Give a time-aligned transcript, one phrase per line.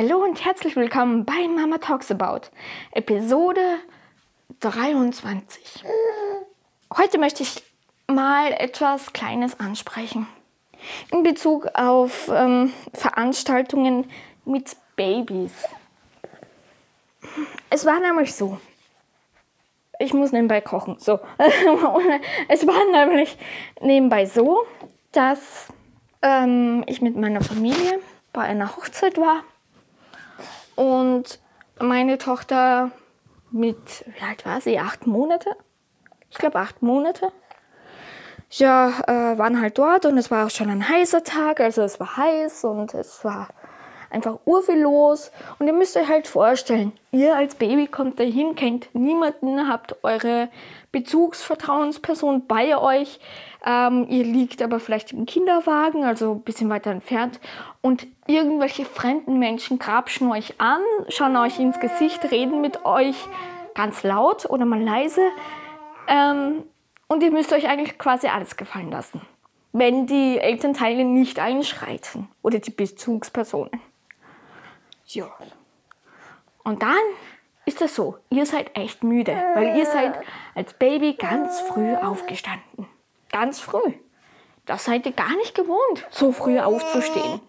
[0.00, 2.50] Hallo und herzlich willkommen bei Mama Talks About,
[2.92, 3.80] Episode
[4.60, 5.82] 23.
[6.96, 7.64] Heute möchte ich
[8.06, 10.28] mal etwas Kleines ansprechen
[11.10, 14.08] in Bezug auf ähm, Veranstaltungen
[14.44, 15.64] mit Babys.
[17.68, 18.60] Es war nämlich so,
[19.98, 21.00] ich muss nebenbei kochen.
[21.00, 21.18] So.
[22.48, 23.36] es war nämlich
[23.80, 24.64] nebenbei so,
[25.10, 25.66] dass
[26.22, 27.98] ähm, ich mit meiner Familie
[28.32, 29.42] bei einer Hochzeit war
[30.78, 31.40] und
[31.80, 32.92] meine Tochter
[33.50, 34.78] mit, wie alt war sie?
[34.78, 35.50] Acht Monate?
[36.30, 37.32] Ich glaube acht Monate.
[38.50, 41.98] Ja, äh, waren halt dort und es war auch schon ein heißer Tag, also es
[41.98, 43.48] war heiß und es war
[44.10, 45.30] einfach urviel los.
[45.58, 50.48] Und ihr müsst euch halt vorstellen, ihr als Baby kommt dahin, kennt niemanden, habt eure
[50.92, 53.20] Bezugsvertrauensperson bei euch.
[53.64, 57.40] Ähm, ihr liegt aber vielleicht im Kinderwagen, also ein bisschen weiter entfernt.
[57.80, 63.16] Und irgendwelche fremden Menschen grapschen euch an, schauen euch ins Gesicht, reden mit euch
[63.74, 65.22] ganz laut oder mal leise.
[66.08, 66.64] Ähm,
[67.08, 69.22] und ihr müsst euch eigentlich quasi alles gefallen lassen,
[69.72, 73.80] wenn die Elternteile nicht einschreiten oder die Bezugspersonen.
[75.08, 75.30] Ja.
[76.64, 76.98] Und dann
[77.64, 80.18] ist das so, ihr seid echt müde, weil ihr seid
[80.54, 82.86] als Baby ganz früh aufgestanden.
[83.30, 83.94] Ganz früh.
[84.66, 87.40] Das seid ihr gar nicht gewohnt, so früh aufzustehen.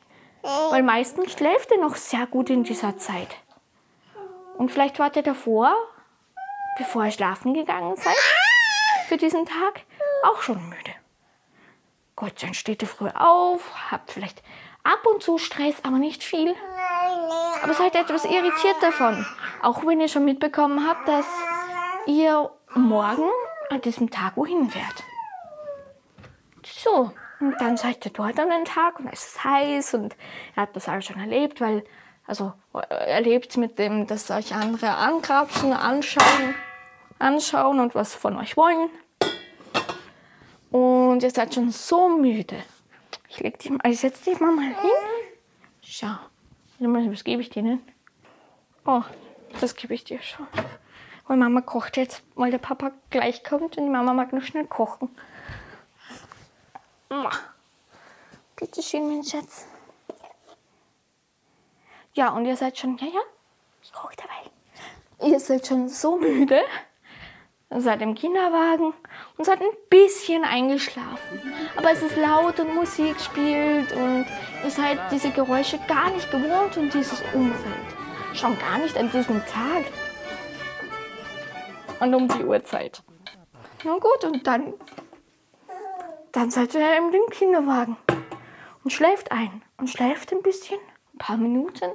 [0.41, 3.35] Weil meistens schläft ihr noch sehr gut in dieser Zeit.
[4.57, 5.75] Und vielleicht wart ihr davor,
[6.77, 8.15] bevor ihr schlafen gegangen seid,
[9.07, 9.81] für diesen Tag
[10.23, 10.91] auch schon müde.
[12.15, 14.43] Gott, dann steht ihr früh auf, habt vielleicht
[14.83, 16.55] ab und zu Stress, aber nicht viel.
[17.61, 19.25] Aber seid etwas irritiert davon.
[19.61, 21.25] Auch wenn ihr schon mitbekommen habt, dass
[22.05, 23.29] ihr morgen
[23.69, 25.03] an diesem Tag wohin fährt.
[26.65, 30.15] So, und dann seid ihr dort an den Tag und es ist heiß und
[30.55, 31.83] ihr habt das alles schon erlebt, weil,
[32.27, 32.53] also
[32.89, 36.55] erlebt mit dem, dass euch andere angrapschen, anschauen,
[37.17, 38.89] anschauen und was von euch wollen.
[40.71, 42.61] Und ihr seid schon so müde.
[43.27, 45.29] Ich leg dich mal, ich setz dich mal, mal hin.
[45.81, 46.15] Schau.
[46.79, 47.81] Was gebe ich denn?
[48.85, 49.03] Oh,
[49.59, 50.47] das gebe ich dir schon.
[51.27, 54.65] Weil Mama kocht jetzt, weil der Papa gleich kommt und die Mama mag nur schnell
[54.65, 55.09] kochen.
[58.55, 59.67] Bitte schön, mein Schatz.
[62.13, 63.21] Ja, und ihr seid schon, ja, ja,
[63.81, 65.29] ich koche dabei.
[65.29, 66.61] Ihr seid schon so müde,
[67.77, 68.93] seid im Kinderwagen
[69.37, 71.53] und seid ein bisschen eingeschlafen.
[71.75, 74.25] Aber es ist laut und Musik spielt und
[74.63, 77.75] ihr seid diese Geräusche gar nicht gewohnt und dieses Umfeld.
[78.33, 79.85] Schon gar nicht an diesem Tag.
[81.99, 83.03] Und um die Uhrzeit.
[83.83, 84.73] Na gut, und dann,
[86.31, 87.97] dann seid ihr im Kinderwagen
[88.83, 90.79] und schläft ein und schläft ein bisschen,
[91.13, 91.91] ein paar Minuten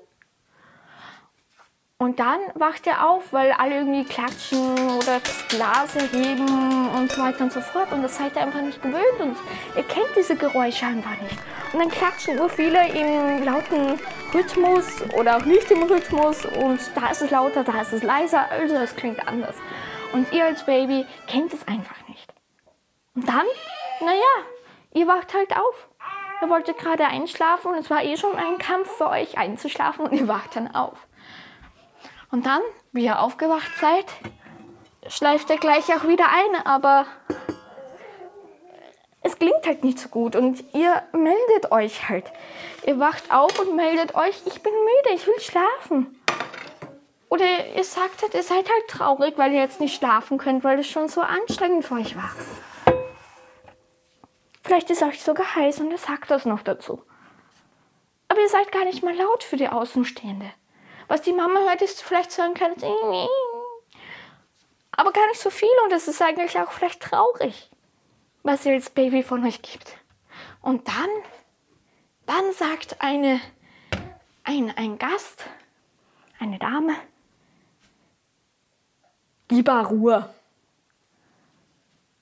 [2.05, 7.23] und dann wacht er auf, weil alle irgendwie klatschen oder das Glas erheben und so
[7.23, 7.91] weiter und so fort.
[7.93, 9.39] Und das seid ihr einfach nicht gewöhnt und
[9.75, 11.39] ihr kennt diese Geräusche einfach nicht.
[11.73, 13.99] Und dann klatschen nur viele im lauten
[14.35, 16.45] Rhythmus oder auch nicht im Rhythmus.
[16.45, 19.57] Und da ist es lauter, da ist es leiser, also es klingt anders.
[20.13, 22.35] Und ihr als Baby kennt es einfach nicht.
[23.15, 23.47] Und dann,
[24.01, 24.45] naja,
[24.93, 25.89] ihr wacht halt auf.
[26.43, 30.13] Ihr wolltet gerade einschlafen und es war eh schon ein Kampf für euch einzuschlafen und
[30.13, 30.99] ihr wacht dann auf.
[32.35, 34.07] Und dann, wie ihr aufgewacht seid,
[35.07, 37.07] schleift er gleich auch wieder ein, aber
[39.23, 42.25] es klingt halt nicht so gut und ihr meldet euch halt.
[42.85, 46.21] Ihr wacht auf und meldet euch, ich bin müde, ich will schlafen.
[47.29, 50.81] Oder ihr sagt halt, ihr seid halt traurig, weil ihr jetzt nicht schlafen könnt, weil
[50.81, 52.33] es schon so anstrengend für euch war.
[54.65, 57.05] Vielleicht ist euch sogar heiß und ihr sagt das noch dazu.
[58.27, 60.51] Aber ihr seid gar nicht mal laut für die Außenstehende.
[61.09, 62.83] Was die Mama hört, ist vielleicht so ein kleines
[64.97, 67.71] aber gar nicht so viel und es ist eigentlich auch vielleicht traurig,
[68.43, 69.97] was ihr als Baby von euch gibt.
[70.63, 71.11] Und dann,
[72.27, 73.41] dann sagt eine,
[74.45, 75.45] ein, ein Gast,
[76.39, 76.95] eine Dame,
[79.49, 80.33] gib Ruhe.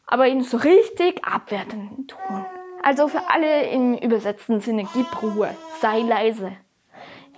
[0.06, 2.46] Aber in so richtig abwertenden Ton.
[2.82, 6.56] Also für alle im übersetzten Sinne, gib Ruhe, sei leise.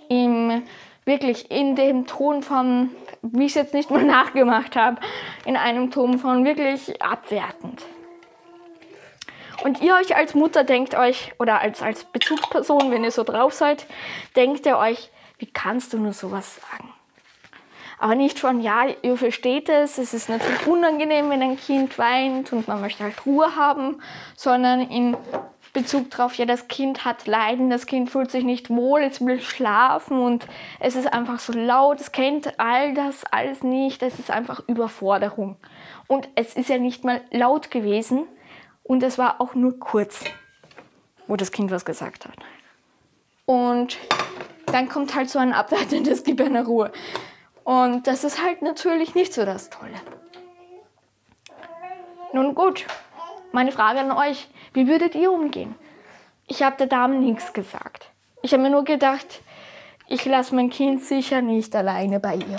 [0.09, 0.63] Im
[1.05, 2.89] wirklich in dem Ton von,
[3.21, 4.99] wie ich es jetzt nicht mal nachgemacht habe,
[5.45, 7.83] in einem Ton von wirklich abwertend.
[9.63, 13.53] Und ihr euch als Mutter denkt euch, oder als, als Bezugsperson, wenn ihr so drauf
[13.53, 13.85] seid,
[14.35, 16.89] denkt ihr euch, wie kannst du nur sowas sagen?
[17.97, 22.51] Aber nicht von, ja, ihr versteht es, es ist natürlich unangenehm, wenn ein Kind weint
[22.51, 24.01] und man möchte halt Ruhe haben,
[24.35, 25.15] sondern in,
[25.75, 29.41] Bezug drauf, ja, das Kind hat Leiden, das Kind fühlt sich nicht wohl, es will
[29.41, 30.47] schlafen und
[30.79, 35.57] es ist einfach so laut, es kennt all das alles nicht, es ist einfach Überforderung.
[36.07, 38.25] Und es ist ja nicht mal laut gewesen
[38.83, 40.23] und es war auch nur kurz,
[41.27, 42.37] wo das Kind was gesagt hat.
[43.45, 43.97] Und
[44.67, 46.91] dann kommt halt so ein abwertendes Gib eine Ruhe.
[47.65, 49.99] Und das ist halt natürlich nicht so das Tolle.
[52.31, 52.85] Nun gut,
[53.55, 55.75] meine Frage an euch, wie würdet ihr umgehen?
[56.45, 58.11] Ich habe der Dame nichts gesagt.
[58.41, 59.41] Ich habe mir nur gedacht,
[60.07, 62.57] ich lasse mein Kind sicher nicht alleine bei ihr.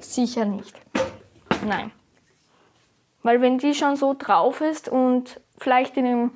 [0.00, 0.74] Sicher nicht.
[1.66, 1.90] Nein.
[3.22, 6.30] Weil wenn die schon so drauf ist und vielleicht in einem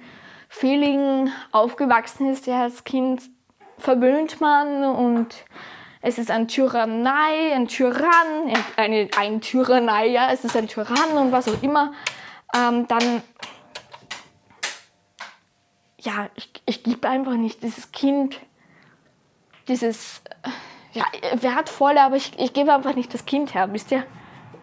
[0.49, 3.23] Feeling aufgewachsen ist, ja, als Kind
[3.77, 5.45] verwöhnt man und
[6.01, 11.33] es ist ein Tyrannei, ein Tyrann, eine, ein Tyrannei, ja, es ist ein Tyrann und
[11.33, 11.93] was auch immer,
[12.55, 13.23] ähm, dann
[16.05, 18.39] ja, ich, ich gebe einfach nicht dieses Kind,
[19.69, 21.05] dieses äh, ja,
[21.43, 24.05] wertvolle, aber ich, ich gebe einfach nicht das Kind her, wisst ihr?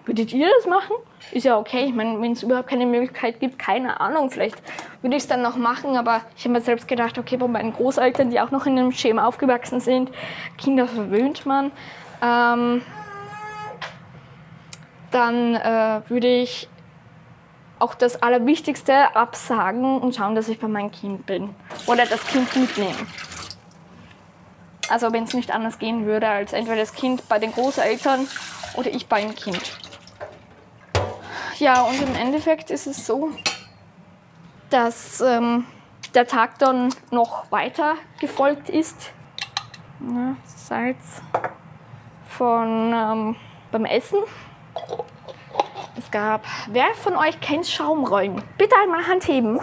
[0.06, 0.96] Würdet ihr das machen?
[1.32, 1.86] Ist ja okay.
[1.86, 4.58] Ich meine, wenn es überhaupt keine Möglichkeit gibt, keine Ahnung, vielleicht
[5.02, 7.74] würde ich es dann noch machen, aber ich habe mir selbst gedacht, okay, bei meinen
[7.74, 10.10] Großeltern, die auch noch in einem Schema aufgewachsen sind,
[10.58, 11.72] Kinder verwöhnt man,
[12.24, 12.82] ähm,
[15.12, 16.68] dann äh, würde ich
[17.82, 21.56] auch das Allerwichtigste absagen und schauen, dass ich bei meinem Kind bin.
[21.88, 23.08] Oder das Kind mitnehmen.
[24.90, 28.28] Also wenn es nicht anders gehen würde, als entweder das Kind bei den Großeltern
[28.76, 29.62] oder ich beim Kind.
[31.58, 33.30] Ja, und im Endeffekt ist es so,
[34.70, 35.66] dass ähm,
[36.14, 39.12] der Tag dann noch weiter gefolgt ist.
[40.02, 41.22] Ja, Salz
[42.28, 43.36] von ähm,
[43.72, 44.20] beim Essen
[45.98, 48.42] es gab, wer von euch kennt Schaumrollen?
[48.58, 49.60] Bitte einmal Hand heben.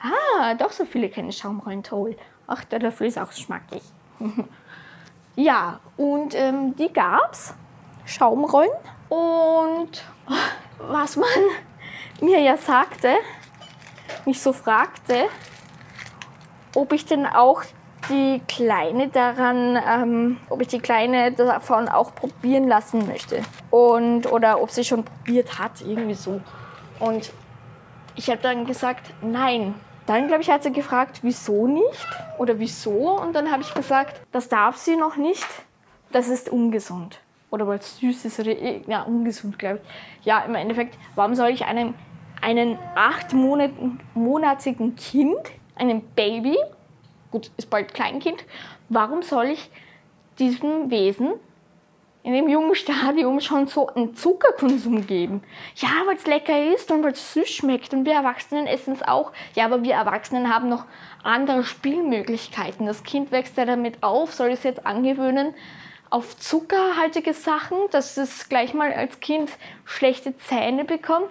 [0.00, 2.16] Ah, doch so viele kennen Schaumrollen, toll.
[2.46, 3.82] Ach, der Löffel ist auch schmackig.
[5.36, 7.54] ja, und ähm, die gab's,
[8.04, 8.70] Schaumrollen.
[9.08, 10.04] Und
[10.78, 11.28] was man
[12.20, 13.14] mir ja sagte,
[14.24, 15.28] mich so fragte,
[16.74, 17.62] ob ich denn auch
[18.08, 23.42] die Kleine daran, ähm, ob ich die Kleine davon auch probieren lassen möchte.
[23.70, 26.40] Und, oder ob sie schon probiert hat, irgendwie so.
[26.98, 27.32] Und
[28.14, 29.74] ich habe dann gesagt, nein.
[30.06, 32.06] Dann, glaube ich, hat sie gefragt, wieso nicht?
[32.38, 33.20] Oder wieso?
[33.20, 35.46] Und dann habe ich gesagt, das darf sie noch nicht.
[36.12, 37.18] Das ist ungesund.
[37.50, 40.26] Oder weil es süß ist oder ja, ungesund, glaube ich.
[40.26, 41.94] Ja, im Endeffekt, warum soll ich einem
[42.40, 45.40] einen acht monatigen Kind,
[45.74, 46.56] einem Baby,
[47.36, 48.44] gut, ist bald Kleinkind,
[48.88, 49.70] warum soll ich
[50.38, 51.34] diesem Wesen
[52.22, 55.42] in dem jungen Stadium schon so einen Zuckerkonsum geben.
[55.76, 59.02] Ja, weil es lecker ist und weil es süß schmeckt und wir Erwachsenen essen es
[59.02, 59.32] auch.
[59.54, 60.86] Ja, aber wir Erwachsenen haben noch
[61.22, 62.86] andere Spielmöglichkeiten.
[62.86, 65.54] Das Kind wächst ja damit auf, soll es jetzt angewöhnen
[66.10, 69.50] auf zuckerhaltige Sachen, dass es gleich mal als Kind
[69.84, 71.30] schlechte Zähne bekommt.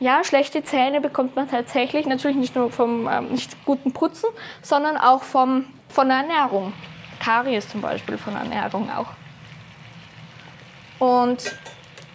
[0.00, 4.28] Ja, schlechte Zähne bekommt man tatsächlich, natürlich nicht nur vom ähm, nicht guten Putzen,
[4.60, 6.72] sondern auch vom, von der Ernährung.
[7.20, 9.06] Karies zum Beispiel von Ernährung auch.
[10.98, 11.56] Und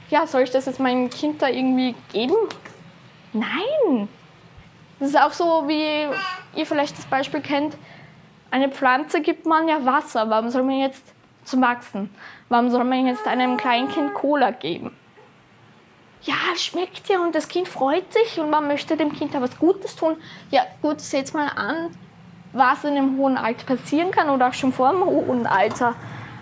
[0.10, 2.36] ja, soll ich das jetzt meinem Kind da irgendwie geben?
[3.34, 4.08] Nein!
[5.00, 6.08] Das ist auch so, wie
[6.60, 7.78] ihr vielleicht das Beispiel kennt.
[8.52, 10.30] Eine Pflanze gibt man ja Wasser.
[10.30, 11.14] Warum soll man jetzt
[11.46, 12.10] zum Wachsen?
[12.50, 14.92] Warum soll man jetzt einem Kleinkind Cola geben?
[16.24, 19.58] Ja, schmeckt ja und das Kind freut sich und man möchte dem Kind da was
[19.58, 20.18] Gutes tun.
[20.52, 21.96] Ja, gut, setz mal an,
[22.52, 25.96] was in einem hohen Alter passieren kann oder auch schon vor dem hohen Alter,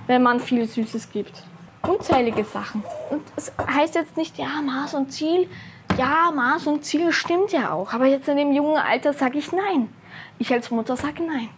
[0.08, 1.44] wenn man viel Süßes gibt.
[1.84, 2.84] Unzählige Sachen.
[3.12, 5.48] Und es heißt jetzt nicht, ja, Maß und Ziel.
[5.98, 7.94] Ja, Maß und Ziel stimmt ja auch.
[7.94, 9.94] Aber jetzt in dem jungen Alter sage ich nein.
[10.40, 11.50] Ich als Mutter sage nein.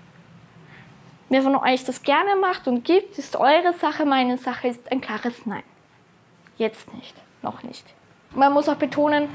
[1.30, 4.06] Wer von euch das gerne macht und gibt, ist eure Sache.
[4.06, 5.64] Meine Sache ist ein klares Nein.
[6.58, 7.16] Jetzt nicht.
[7.42, 7.86] Noch nicht
[8.32, 9.30] man muss auch betonen,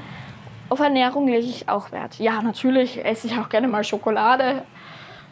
[0.69, 2.17] auf Ernährung lege ich auch Wert.
[2.17, 4.63] Ja, natürlich esse ich auch gerne mal Schokolade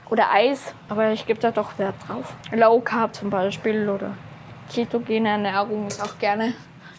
[0.10, 2.34] oder Eis, aber ich gebe da doch Wert drauf.
[2.52, 4.12] Low Carb zum Beispiel oder
[4.72, 6.54] ketogene Ernährung ist auch gerne.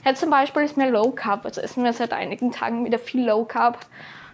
[0.04, 3.26] Ja, zum Beispiel ist mir Low Carb, also essen wir seit einigen Tagen wieder viel
[3.26, 3.78] Low Carb.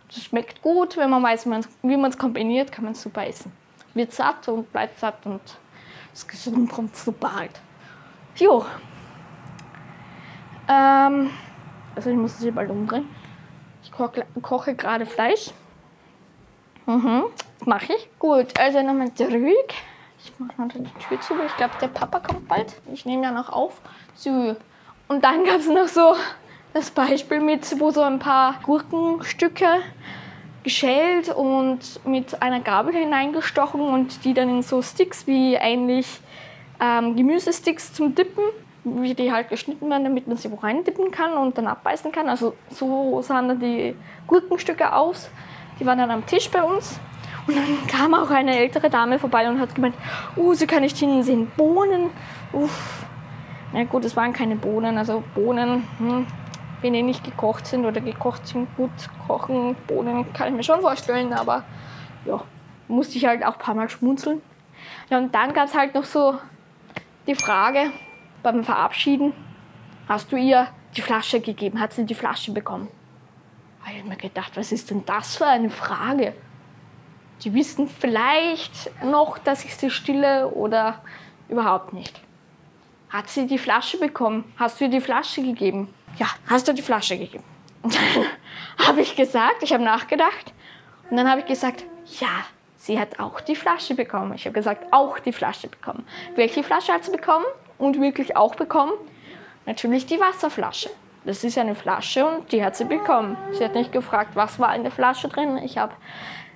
[0.08, 1.46] Das schmeckt gut, wenn man weiß,
[1.82, 3.52] wie man es kombiniert, kann man es super essen.
[3.94, 5.40] Wird satt und bleibt satt und
[6.12, 7.60] ist gesund und super halt.
[8.36, 8.64] Jo.
[10.68, 11.30] Ähm,
[11.94, 13.08] also ich muss es hier bald umdrehen.
[13.82, 15.50] Ich koche, koche gerade Fleisch.
[16.86, 17.24] Mhm,
[17.64, 18.08] mache ich.
[18.18, 19.74] Gut, also nochmal zurück.
[20.22, 22.74] Ich mache noch die Tür zu, ich glaube, der Papa kommt bald.
[22.92, 23.80] Ich nehme ja noch auf.
[24.14, 24.56] So.
[25.08, 26.14] Und dann gab es noch so
[26.72, 29.66] das Beispiel mit, wo so ein paar Gurkenstücke
[30.62, 36.20] geschält und mit einer Gabel hineingestochen und die dann in so Sticks wie eigentlich
[36.80, 38.44] ähm, Gemüsesticks zum Dippen,
[38.84, 42.12] wie die halt geschnitten werden, damit man sie wo rein dippen kann und dann abbeißen
[42.12, 42.28] kann.
[42.28, 43.94] Also so sahen dann die
[44.26, 45.30] Gurkenstücke aus.
[45.78, 46.98] Die waren dann am Tisch bei uns.
[47.46, 49.94] Und dann kam auch eine ältere Dame vorbei und hat gemeint,
[50.36, 52.10] uh, sie kann nicht hinsehen, Bohnen.
[52.52, 53.04] Uff.
[53.72, 56.26] Na gut, es waren keine Bohnen, also Bohnen, hm,
[56.80, 58.90] wenn die nicht gekocht sind oder gekocht sind, gut
[59.26, 59.76] kochen.
[59.86, 61.62] Bohnen kann ich mir schon vorstellen, aber
[62.24, 62.40] ja,
[62.88, 64.42] musste ich halt auch ein paar Mal schmunzeln.
[65.08, 66.38] Ja, und dann gab es halt noch so
[67.26, 67.92] die Frage
[68.42, 69.32] beim Verabschieden,
[70.08, 71.80] hast du ihr die Flasche gegeben?
[71.80, 72.88] Hat sie die Flasche bekommen?
[73.86, 76.34] Ich habe mir gedacht, was ist denn das für eine Frage?
[77.42, 81.00] Die wissen vielleicht noch, dass ich sie stille oder
[81.48, 82.20] überhaupt nicht.
[83.08, 84.44] Hat sie die Flasche bekommen?
[84.56, 85.92] Hast du ihr die Flasche gegeben?
[86.18, 87.44] Ja, hast du die Flasche gegeben?
[87.82, 90.52] Und dann habe ich gesagt, ich habe nachgedacht.
[91.10, 91.84] Und dann habe ich gesagt,
[92.20, 92.28] ja,
[92.76, 94.34] sie hat auch die Flasche bekommen.
[94.34, 96.06] Ich habe gesagt, auch die Flasche bekommen.
[96.36, 97.46] Welche Flasche hat sie bekommen?
[97.80, 98.92] Und wirklich auch bekommen?
[99.66, 100.90] Natürlich die Wasserflasche.
[101.24, 103.36] Das ist eine Flasche und die hat sie bekommen.
[103.52, 105.58] Sie hat nicht gefragt, was war in der Flasche drin.
[105.58, 105.92] Ich habe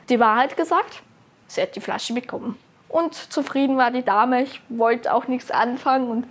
[0.09, 1.03] die Wahrheit gesagt.
[1.49, 2.57] Sie hat die Flasche bekommen.
[2.89, 4.43] Und zufrieden war die Dame.
[4.43, 6.09] Ich wollte auch nichts anfangen.
[6.09, 6.27] Und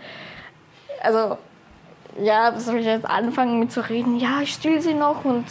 [1.01, 1.37] also,
[2.19, 4.17] ja, was soll ich jetzt anfangen mit zu reden?
[4.17, 5.45] Ja, ich still sie noch und,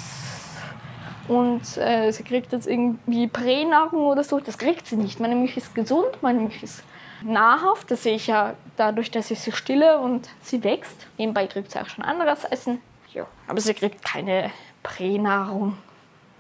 [1.29, 4.41] und äh, sie kriegt jetzt irgendwie Pränahrung oder so.
[4.41, 5.21] Das kriegt sie nicht.
[5.21, 6.83] Meine Milch ist gesund, meine Milch ist
[7.25, 7.91] nahrhaft.
[7.91, 11.07] Das sehe ich ja dadurch, dass ich sie stille und sie wächst.
[11.19, 12.81] Nebenbei kriegt sie auch schon anderes Essen.
[13.13, 14.51] Ja, aber sie kriegt keine
[14.83, 15.77] Pränahrung.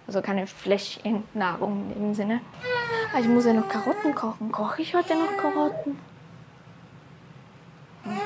[0.06, 2.40] Also keine Fläschchennahrung in dem Sinne.
[3.14, 4.50] Ah, ich muss ja noch Karotten kochen.
[4.50, 5.98] Koche ich heute noch Karotten?
[8.02, 8.18] Hm.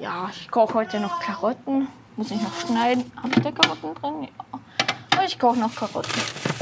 [0.00, 1.88] Ja, ich koche heute noch Karotten.
[2.16, 3.10] Muss ich noch schneiden.
[3.16, 4.22] Habe ich da Karotten drin?
[4.22, 4.60] Ja.
[5.12, 6.53] Aber ich koche noch Karotten.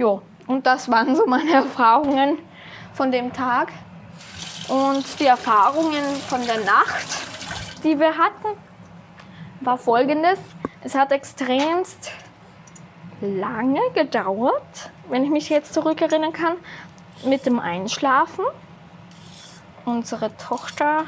[0.00, 2.38] Jo, und das waren so meine Erfahrungen
[2.94, 3.70] von dem Tag.
[4.66, 7.04] Und die Erfahrungen von der Nacht,
[7.84, 8.56] die wir hatten,
[9.60, 10.38] war folgendes.
[10.82, 12.12] Es hat extremst
[13.20, 16.56] lange gedauert, wenn ich mich jetzt zurückerinnern kann,
[17.26, 18.46] mit dem Einschlafen.
[19.84, 21.04] Unsere Tochter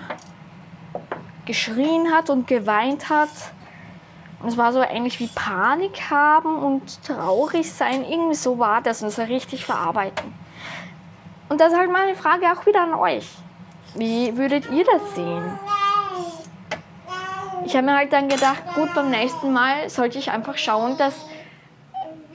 [1.46, 3.30] geschrien hat und geweint hat.
[4.46, 8.04] Es war so ähnlich wie Panik haben und traurig sein.
[8.04, 10.34] Irgendwie so war das und so richtig verarbeiten.
[11.48, 13.28] Und das ist halt meine Frage auch wieder an euch.
[13.94, 15.58] Wie würdet ihr das sehen?
[17.64, 21.14] Ich habe mir halt dann gedacht, gut, beim nächsten Mal sollte ich einfach schauen, dass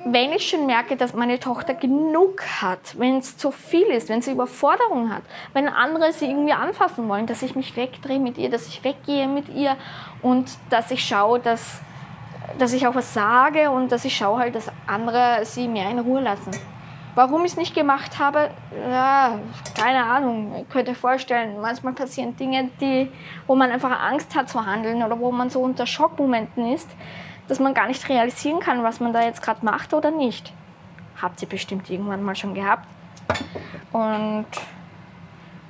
[0.05, 4.21] wenn ich schon merke, dass meine Tochter genug hat, wenn es zu viel ist, wenn
[4.21, 5.23] sie Überforderung hat,
[5.53, 9.27] wenn andere sie irgendwie anfassen wollen, dass ich mich wegdrehe mit ihr, dass ich weggehe
[9.27, 9.75] mit ihr
[10.21, 11.81] und dass ich schaue, dass,
[12.57, 15.99] dass ich auch was sage und dass ich schaue halt, dass andere sie mehr in
[15.99, 16.51] Ruhe lassen.
[17.15, 18.51] Warum ich es nicht gemacht habe,
[18.91, 19.39] ja,
[19.79, 20.53] keine Ahnung.
[20.61, 23.11] Ich könnte vorstellen, manchmal passieren Dinge, die,
[23.47, 26.87] wo man einfach Angst hat zu handeln oder wo man so unter Schockmomenten ist,
[27.47, 30.53] dass man gar nicht realisieren kann, was man da jetzt gerade macht oder nicht.
[31.19, 32.87] Habt ihr bestimmt irgendwann mal schon gehabt.
[33.91, 34.45] Und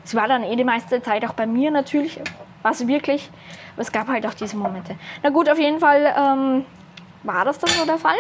[0.04, 2.20] es war dann eh die meiste Zeit auch bei mir natürlich,
[2.62, 3.30] war es wirklich.
[3.74, 4.98] Aber es gab halt auch diese Momente.
[5.24, 6.66] Na gut, auf jeden Fall ähm,
[7.24, 8.18] war das dann so der Fall.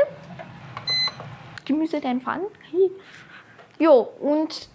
[1.65, 2.41] Gemüse dein Pfann.
[3.79, 4.69] Jo, und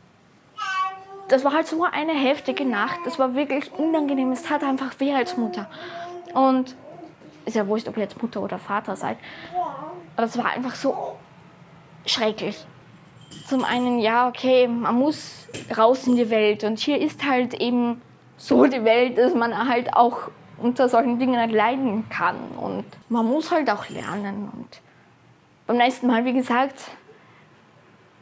[1.28, 3.00] das war halt so eine heftige Nacht.
[3.04, 4.32] Das war wirklich unangenehm.
[4.32, 5.68] Es tat einfach weh als Mutter.
[6.34, 6.76] Und
[7.44, 9.16] ist ja wurscht, ob ihr jetzt Mutter oder Vater seid.
[10.16, 11.16] Aber es war einfach so
[12.06, 12.64] schrecklich.
[13.48, 16.64] Zum einen, ja, okay, man muss raus in die Welt.
[16.64, 18.02] Und hier ist halt eben
[18.36, 22.36] so die Welt, dass man halt auch unter solchen Dingen leiden kann.
[22.56, 24.50] Und man muss halt auch lernen.
[24.54, 24.80] Und
[25.66, 26.90] beim nächsten Mal, wie gesagt,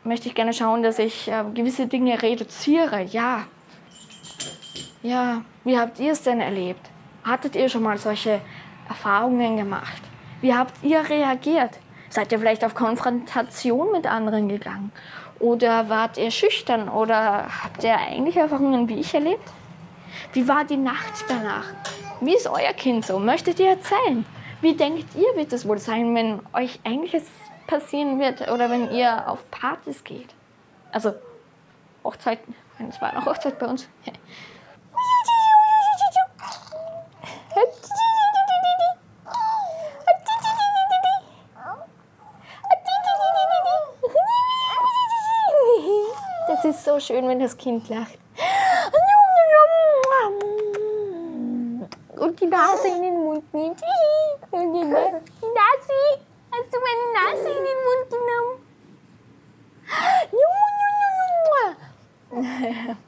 [0.05, 3.03] möchte ich gerne schauen, dass ich äh, gewisse Dinge reduziere.
[3.03, 3.45] Ja.
[5.03, 6.91] Ja, wie habt ihr es denn erlebt?
[7.25, 8.41] Hattet ihr schon mal solche
[8.89, 10.03] Erfahrungen gemacht?
[10.41, 11.79] Wie habt ihr reagiert?
[12.09, 14.91] Seid ihr vielleicht auf Konfrontation mit anderen gegangen?
[15.39, 16.89] Oder wart ihr schüchtern?
[16.89, 19.49] Oder habt ihr ähnliche Erfahrungen wie ich erlebt?
[20.33, 21.65] Wie war die Nacht danach?
[22.21, 23.19] Wie ist euer Kind so?
[23.19, 24.27] Möchtet ihr erzählen?
[24.61, 27.25] Wie denkt ihr, wird es wohl sein, wenn euch Ähnliches
[27.67, 30.35] passieren wird oder wenn ihr auf Partys geht.
[30.91, 31.15] Also
[32.05, 32.55] Hochzeiten,
[32.89, 33.89] es war eine Hochzeit bei uns.
[46.49, 48.19] Das ist so schön, wenn das Kind lacht.
[52.17, 53.81] Und die Nase in den Mund nimmt.
[54.51, 56.19] Und die Nase.
[56.53, 58.61] Hast du meine Nase in den Mund genommen?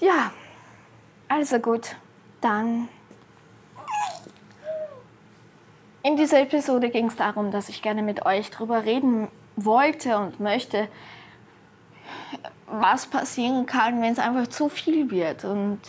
[0.00, 0.32] Ja,
[1.28, 1.96] also gut,
[2.40, 2.88] dann.
[6.02, 10.40] In dieser Episode ging es darum, dass ich gerne mit euch drüber reden wollte und
[10.40, 10.88] möchte,
[12.66, 15.80] was passieren kann, wenn es einfach zu viel wird und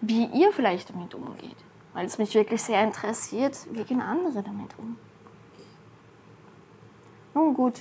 [0.00, 1.56] wie ihr vielleicht damit umgeht.
[1.94, 4.96] Weil es mich wirklich sehr interessiert, wie gehen andere damit um.
[7.34, 7.80] Nun gut,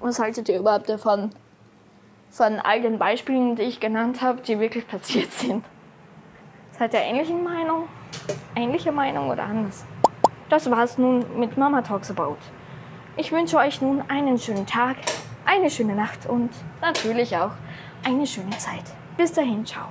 [0.00, 1.30] was haltet ihr überhaupt davon?
[2.30, 5.64] Von all den Beispielen, die ich genannt habe, die wirklich passiert sind.
[6.78, 7.88] Seid ihr ähnliche Meinung?
[8.54, 9.84] Ähnliche Meinung oder anders?
[10.48, 12.38] Das war's nun mit Mama Talks About.
[13.16, 14.96] Ich wünsche euch nun einen schönen Tag,
[15.44, 16.50] eine schöne Nacht und
[16.80, 17.52] natürlich auch
[18.04, 18.84] eine schöne Zeit.
[19.16, 19.88] Bis dahin, ciao.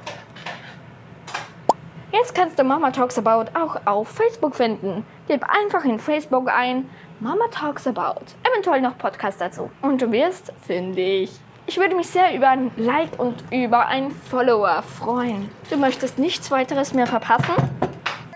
[2.12, 5.06] Jetzt kannst du Mama Talks About auch auf Facebook finden.
[5.28, 8.22] Gib einfach in Facebook ein Mama Talks About.
[8.50, 9.70] Eventuell noch Podcast dazu.
[9.82, 11.32] Und du wirst fündig.
[11.66, 15.50] Ich würde mich sehr über ein Like und über einen Follower freuen.
[15.70, 17.54] Du möchtest nichts weiteres mehr verpassen?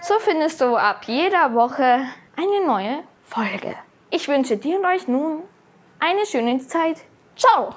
[0.01, 2.01] So findest du ab jeder Woche
[2.36, 3.75] eine neue Folge.
[4.10, 5.44] Ich wünsche dir und euch nun
[6.00, 6.98] eine schöne Zeit.
[7.38, 7.74] Ciao!